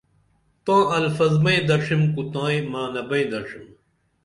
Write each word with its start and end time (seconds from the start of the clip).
تاں 0.65 0.83
الفظ 0.97 1.33
بئیں 1.43 1.61
دڇِھم 1.67 2.01
کو 2.13 2.21
تائیں 2.33 2.63
معنہ 2.71 3.01
بئیں 3.09 3.27
دڇِھم 3.31 3.65